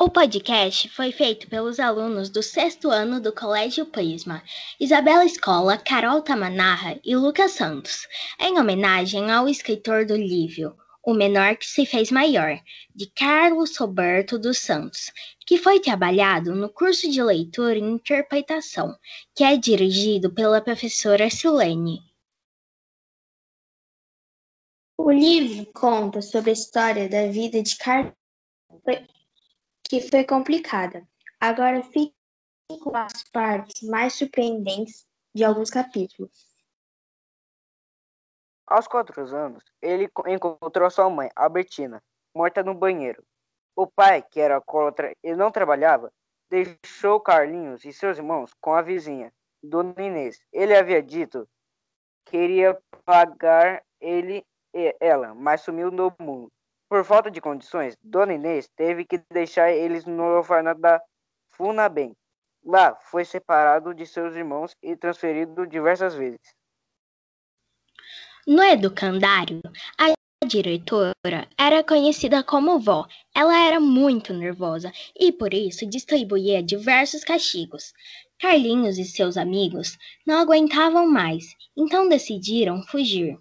[0.00, 4.44] O podcast foi feito pelos alunos do sexto ano do Colégio Prisma,
[4.78, 8.06] Isabela Escola, Carol Tamanarra e Lucas Santos,
[8.38, 12.60] em homenagem ao escritor do livro O Menor que se fez maior,
[12.94, 15.10] de Carlos Roberto dos Santos,
[15.44, 18.96] que foi trabalhado no curso de leitura e interpretação,
[19.34, 21.98] que é dirigido pela professora Silene.
[24.96, 28.12] O livro conta sobre a história da vida de Carlos
[29.88, 31.06] que foi complicada.
[31.40, 32.12] Agora fiquem
[32.82, 36.46] com as partes mais surpreendentes de alguns capítulos.
[38.66, 42.02] Aos quatro anos, ele encontrou sua mãe, Albertina,
[42.34, 43.24] morta no banheiro.
[43.74, 46.12] O pai, que era alcoólatra e não trabalhava,
[46.50, 49.32] deixou Carlinhos e seus irmãos com a vizinha,
[49.62, 50.38] Dona Inês.
[50.52, 51.48] Ele havia dito
[52.26, 56.52] que iria pagar ele e ela, mas sumiu no mundo.
[56.88, 61.02] Por falta de condições, Dona Inês teve que deixar eles no orfanato da
[61.50, 62.16] Funabem.
[62.64, 66.40] Lá foi separado de seus irmãos e transferido diversas vezes.
[68.46, 69.60] No educandário,
[69.98, 70.14] a
[70.46, 71.12] diretora
[71.58, 73.06] era conhecida como vó.
[73.34, 77.92] Ela era muito nervosa e por isso distribuía diversos castigos.
[78.38, 81.44] Carlinhos e seus amigos não aguentavam mais,
[81.76, 83.38] então decidiram fugir.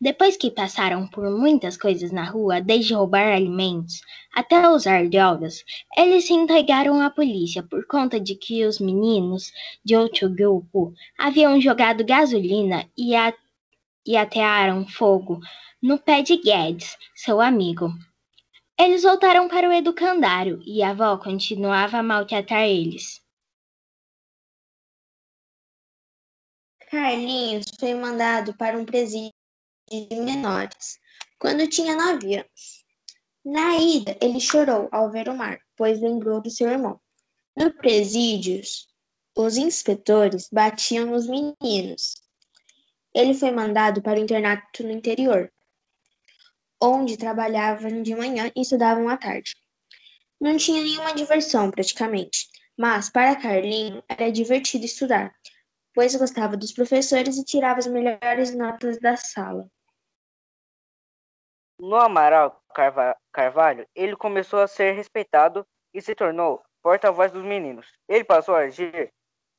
[0.00, 4.00] Depois que passaram por muitas coisas na rua, desde roubar alimentos
[4.34, 5.64] até usar drogas,
[5.96, 9.52] eles se entregaram à polícia por conta de que os meninos
[9.84, 13.34] de outro grupo haviam jogado gasolina e, a,
[14.06, 15.40] e atearam fogo
[15.82, 17.90] no pé de Guedes, seu amigo.
[18.78, 23.22] Eles voltaram para o educandário e a avó continuava a maltratar eles.
[26.90, 29.39] Carlinhos foi mandado para um presídio
[29.90, 30.98] menores,
[31.38, 32.84] quando tinha nove anos.
[33.44, 37.00] Na ida, ele chorou ao ver o mar, pois lembrou do seu irmão.
[37.56, 38.60] No presídio,
[39.36, 42.14] os inspetores batiam nos meninos.
[43.14, 45.50] Ele foi mandado para o internato no interior,
[46.80, 49.54] onde trabalhavam de manhã e estudavam à tarde.
[50.40, 52.48] Não tinha nenhuma diversão praticamente,
[52.78, 55.34] mas para Carlinho era divertido estudar,
[55.94, 59.70] pois gostava dos professores e tirava as melhores notas da sala.
[61.82, 62.60] No Amaral
[63.32, 67.90] Carvalho, ele começou a ser respeitado e se tornou porta-voz dos meninos.
[68.06, 69.10] Ele passou a agir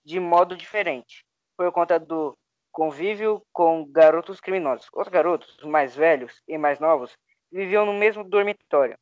[0.05, 1.25] de modo diferente,
[1.57, 2.37] por conta do
[2.71, 4.87] convívio com garotos criminosos.
[4.93, 7.17] Os garotos mais velhos e mais novos
[7.51, 8.99] viviam no mesmo dormitório.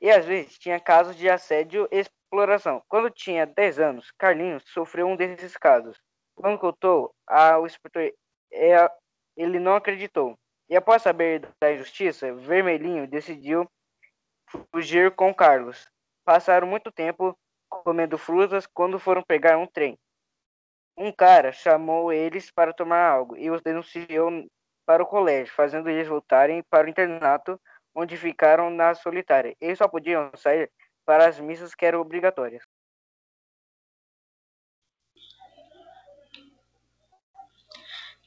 [0.00, 2.82] E às vezes tinha casos de assédio e exploração.
[2.88, 6.00] Quando tinha 10 anos, Carlinhos sofreu um desses casos.
[6.34, 8.10] Quando contou ao inspetor,
[8.50, 8.90] é,
[9.36, 10.34] ele não acreditou.
[10.68, 13.70] E após saber da injustiça, Vermelhinho decidiu
[14.72, 15.86] fugir com Carlos.
[16.24, 17.36] Passaram muito tempo
[17.68, 19.98] comendo frutas quando foram pegar um trem.
[20.96, 24.30] Um cara chamou eles para tomar algo e os denunciou
[24.86, 27.60] para o colégio, fazendo eles voltarem para o internato,
[27.94, 29.56] onde ficaram na solitária.
[29.60, 30.70] Eles só podiam sair
[31.04, 32.62] para as missas que eram obrigatórias.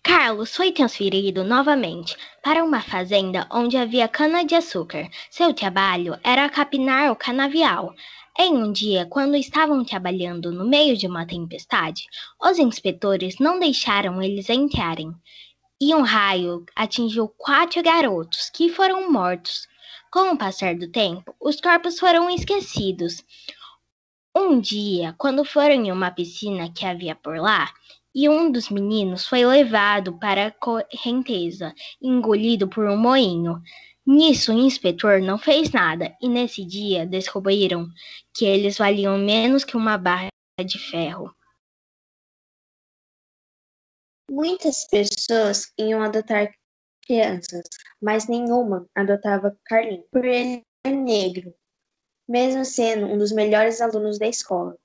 [0.07, 5.09] Carlos foi transferido novamente para uma fazenda onde havia cana-de-açúcar.
[5.29, 7.93] Seu trabalho era capinar o canavial.
[8.39, 12.05] Em um dia, quando estavam trabalhando no meio de uma tempestade,
[12.41, 15.11] os inspetores não deixaram eles entrarem.
[15.79, 19.67] E um raio atingiu quatro garotos, que foram mortos.
[20.09, 23.21] Com o passar do tempo, os corpos foram esquecidos.
[24.33, 27.69] Um dia, quando foram em uma piscina que havia por lá,
[28.19, 31.71] e um dos meninos foi levado para a correnteza,
[32.01, 33.61] engolido por um moinho.
[34.03, 37.87] Nisso, o inspetor não fez nada e nesse dia descobriram
[38.33, 40.29] que eles valiam menos que uma barra
[40.65, 41.31] de ferro.
[44.31, 46.51] Muitas pessoas iam adotar
[47.05, 47.67] crianças,
[48.01, 51.53] mas nenhuma adotava Carlinhos, por ele ser negro,
[52.27, 54.75] mesmo sendo um dos melhores alunos da escola.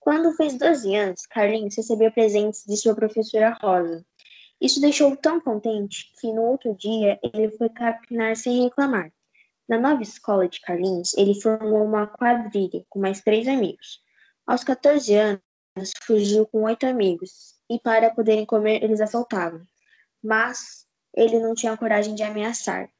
[0.00, 4.04] Quando fez 12 anos, Carlinhos recebeu presentes de sua professora Rosa.
[4.58, 9.12] Isso deixou-o tão contente que no outro dia ele foi capinar sem reclamar.
[9.68, 14.02] Na nova escola de Carlinhos, ele formou uma quadrilha com mais três amigos.
[14.46, 19.62] Aos 14 anos, fugiu com oito amigos e, para poderem comer, eles assaltavam.
[20.22, 22.90] Mas ele não tinha coragem de ameaçar.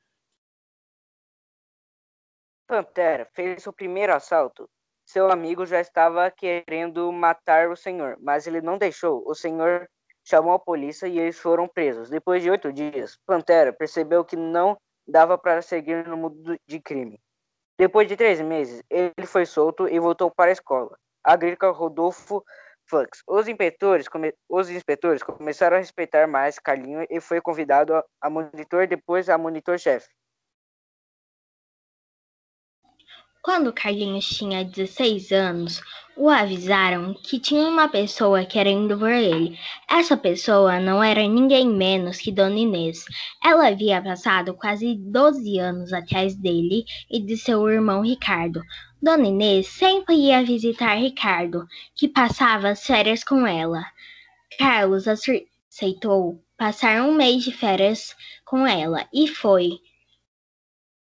[2.66, 4.68] Pantera fez o primeiro assalto
[5.10, 9.22] seu amigo já estava querendo matar o senhor, mas ele não deixou.
[9.26, 9.88] O senhor
[10.24, 12.08] chamou a polícia e eles foram presos.
[12.08, 14.76] Depois de oito dias, Pantera percebeu que não
[15.06, 17.20] dava para seguir no mundo de crime.
[17.76, 22.44] Depois de três meses, ele foi solto e voltou para a escola agrícola Rodolfo
[22.88, 23.22] Flux.
[23.26, 24.32] Os inspetores, come...
[24.48, 30.08] os inspetores começaram a respeitar mais Carlinho e foi convidado a monitor, depois a monitor-chefe.
[33.42, 35.80] Quando Carlinhos tinha 16 anos,
[36.14, 39.58] o avisaram que tinha uma pessoa querendo ver ele.
[39.88, 43.06] Essa pessoa não era ninguém menos que Dona Inês.
[43.42, 48.60] Ela havia passado quase 12 anos atrás dele e de seu irmão Ricardo.
[49.00, 51.66] Dona Inês sempre ia visitar Ricardo,
[51.96, 53.82] que passava as férias com ela.
[54.58, 58.14] Carlos aceitou passar um mês de férias
[58.44, 59.80] com ela e foi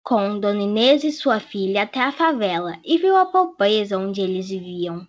[0.02, 4.48] com Dona Inês e sua filha até a favela e viu a pobreza onde eles
[4.48, 5.06] viviam.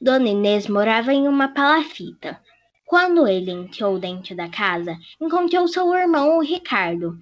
[0.00, 2.40] Dona Inês morava em uma palafita.
[2.84, 7.18] Quando ele entrou dentro da casa, encontrou seu irmão, o Ricardo.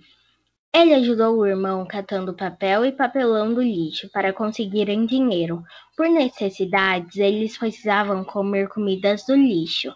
[0.74, 5.62] Ele ajudou o irmão catando papel e papelão do lixo para conseguirem dinheiro.
[5.96, 9.94] Por necessidades, eles precisavam comer comidas do lixo.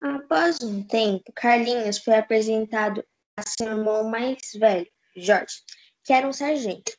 [0.00, 3.04] Após um tempo, Carlinhos foi apresentado
[3.46, 5.56] seu irmão mais velho, Jorge,
[6.04, 6.92] que era um sargento.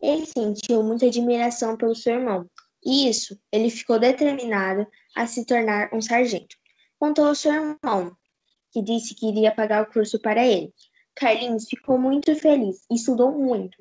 [0.00, 2.50] Ele sentiu muita admiração pelo seu irmão,
[2.84, 6.56] e isso ele ficou determinado a se tornar um sargento.
[6.98, 8.16] Contou ao seu irmão,
[8.72, 10.72] que disse que iria pagar o curso para ele.
[11.14, 13.76] Carlinhos ficou muito feliz e estudou muito.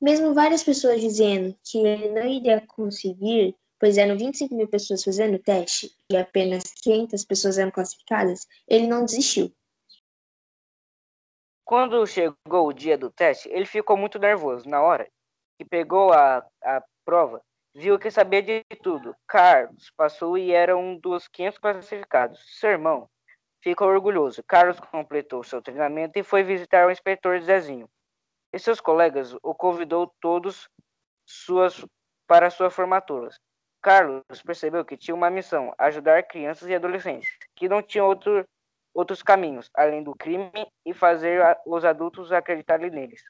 [0.00, 5.36] Mesmo várias pessoas dizendo que ele não iria conseguir, pois eram 25 mil pessoas fazendo
[5.36, 9.50] o teste e apenas 500 pessoas eram classificadas, ele não desistiu.
[11.64, 14.68] Quando chegou o dia do teste, ele ficou muito nervoso.
[14.68, 15.08] Na hora
[15.56, 17.40] que pegou a, a prova,
[17.74, 19.16] viu que sabia de tudo.
[19.26, 22.58] Carlos passou e era um dos 500 classificados.
[22.58, 23.08] Seu irmão
[23.62, 24.44] ficou orgulhoso.
[24.46, 27.88] Carlos completou seu treinamento e foi visitar o inspetor Zezinho.
[28.52, 30.68] E seus colegas o convidou todos
[31.26, 31.84] suas,
[32.26, 33.30] para sua formatura.
[33.82, 38.44] Carlos percebeu que tinha uma missão: ajudar crianças e adolescentes que não tinham outro
[38.94, 40.50] outros caminhos, além do crime,
[40.86, 43.22] e fazer os adultos acreditarem neles.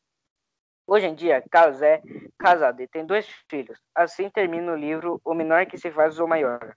[0.87, 2.03] Hoje em dia, Carlos é
[2.39, 3.81] casado e tem dois filhos.
[3.95, 6.77] Assim termina o livro O Menor que se faz o Maior.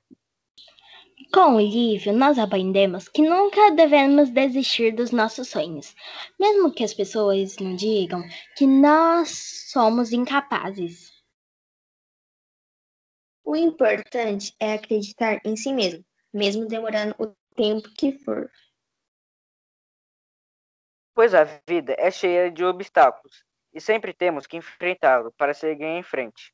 [1.33, 5.93] Com o livro, nós aprendemos que nunca devemos desistir dos nossos sonhos,
[6.39, 8.23] mesmo que as pessoas nos digam
[8.55, 9.29] que nós
[9.71, 11.11] somos incapazes.
[13.43, 18.49] O importante é acreditar em si mesmo, mesmo demorando o tempo que for
[21.17, 23.43] pois a vida é cheia de obstáculos
[23.73, 26.53] e sempre temos que enfrentá-lo para seguir em frente.